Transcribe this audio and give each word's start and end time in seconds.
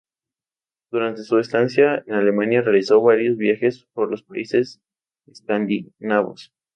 Durante 0.89 1.21
su 1.21 1.37
estancia 1.37 2.03
en 2.07 2.15
Alemania 2.15 2.63
realizó 2.63 2.99
varios 3.03 3.37
viajes 3.37 3.85
por 3.93 4.09
los 4.09 4.23
países 4.23 4.81
escandinavos. 5.27 6.51